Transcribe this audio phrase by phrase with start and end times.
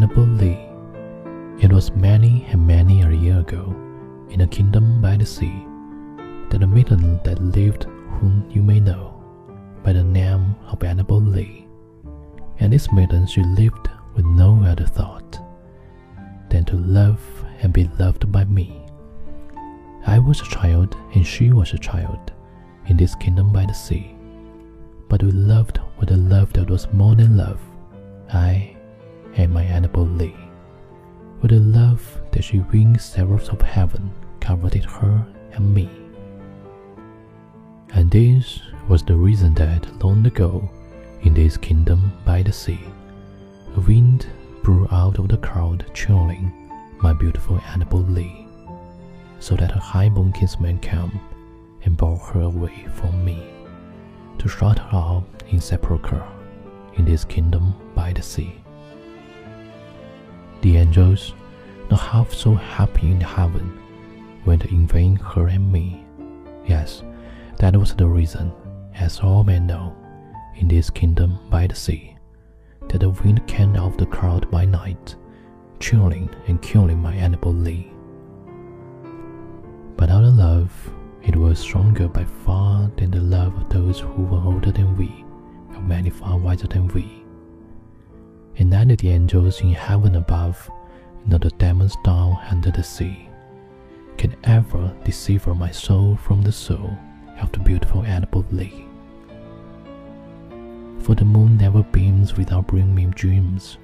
[0.00, 0.58] Annabel Lee.
[1.62, 3.76] It was many and many a year ago,
[4.30, 5.66] in a kingdom by the sea,
[6.48, 9.22] that a maiden that lived whom you may know
[9.84, 11.66] by the name of Annabel Lee.
[12.60, 15.38] And this maiden she lived with no other thought
[16.48, 17.20] than to love
[17.60, 18.80] and be loved by me.
[20.06, 22.32] I was a child and she was a child
[22.86, 24.16] in this kingdom by the sea,
[25.10, 27.60] but we loved with a love that was more than love.
[28.32, 28.78] I
[29.36, 30.36] and my Annabel Lee.
[31.40, 35.88] With a love that she wings seraph of heaven comforted her and me.
[37.94, 40.68] And this was the reason that long ago,
[41.22, 42.80] in this kingdom by the sea,
[43.76, 44.26] a wind
[44.62, 46.52] blew out of the crowd chilling
[47.02, 48.46] my beautiful Annabel Lee,
[49.38, 51.18] so that a high-born kinsman came
[51.84, 53.42] and bore her away from me,
[54.38, 56.26] to shut her up in sepulchre
[56.96, 58.60] in this kingdom by the sea.
[60.62, 61.32] The angels,
[61.90, 63.78] not half so happy in heaven,
[64.44, 66.04] went in vain her and me.
[66.66, 67.02] Yes,
[67.56, 68.52] that was the reason,
[68.94, 69.96] as all men know,
[70.56, 72.14] in this kingdom by the sea,
[72.88, 75.16] that the wind came out of the crowd by night,
[75.78, 77.90] chilling and killing my Annabel Lee.
[79.96, 80.70] But our love,
[81.22, 85.24] it was stronger by far than the love of those who were older than we,
[85.74, 87.24] and many far wiser than we
[88.58, 90.70] and neither the angels in heaven above,
[91.26, 93.28] nor the demons down under the sea,
[94.16, 96.96] can ever deceive my soul from the soul
[97.40, 98.86] of the beautiful Annabel Lee.
[101.00, 103.78] For the moon never beams without bringing me dreams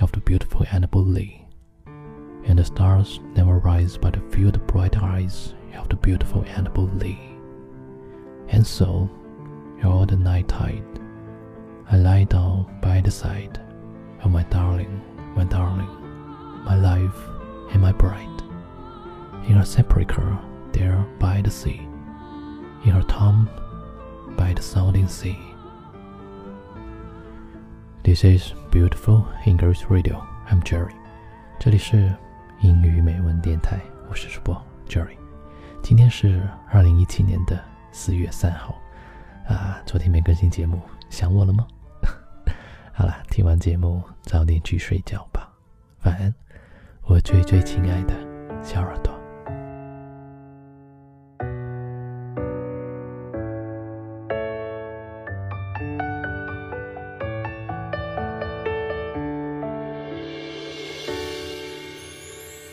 [0.00, 1.44] of the beautiful Annabel Lee,
[2.44, 6.88] and the stars never rise but to fill the bright eyes of the beautiful Annabel
[6.94, 7.18] Lee.
[8.48, 9.10] And so,
[9.84, 10.84] all the night tide,
[11.90, 13.60] I lie down by the side
[14.23, 15.01] Oh, my darling,
[15.35, 15.89] my darling,
[16.65, 17.17] my life
[17.71, 18.43] and my bride.
[19.47, 20.37] In her sepulchre
[20.73, 21.81] there by the sea,
[22.83, 23.47] in her tomb
[24.35, 25.37] by the sounding sea.
[28.03, 30.21] This is beautiful English radio.
[30.49, 30.93] I'm Jerry.
[31.59, 32.13] 这里是
[32.61, 33.79] 英语美文电台，
[34.09, 35.17] 我是主播 Jerry。
[35.81, 38.75] 今天是二零一七年的四月三号，
[39.47, 41.65] 啊，昨天没更新节目，想我了吗？
[42.94, 45.50] 好了，听完节目早点去睡觉吧，
[46.04, 46.32] 晚安，
[47.04, 48.14] 我最最亲爱的
[48.62, 49.12] 小耳朵。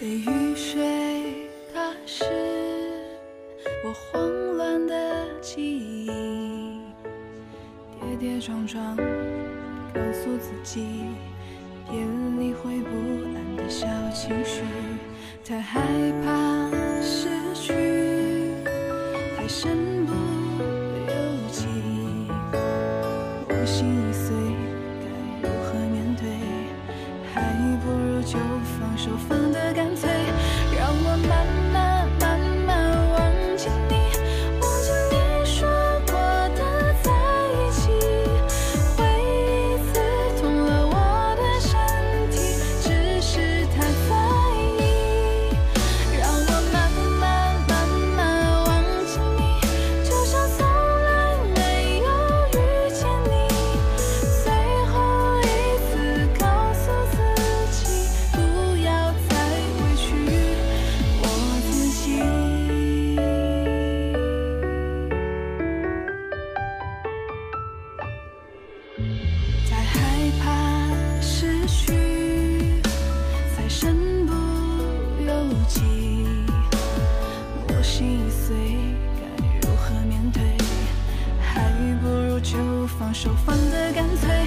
[0.00, 2.24] 被雨水打湿
[3.84, 6.80] 我慌乱的记忆，
[8.00, 8.96] 跌跌撞撞。
[9.98, 10.86] 告诉自己，
[11.90, 11.98] 别
[12.38, 12.90] 理会不
[13.34, 14.62] 安的小情绪，
[15.44, 15.80] 太害
[16.24, 16.70] 怕
[17.02, 17.72] 失去，
[19.36, 21.12] 太身不由
[21.50, 21.66] 己。
[23.48, 24.36] 我心已碎，
[25.02, 26.22] 该如何面对？
[27.34, 27.42] 还
[27.84, 28.38] 不如就
[28.78, 29.36] 放手放。
[83.08, 84.37] 放手放得干脆。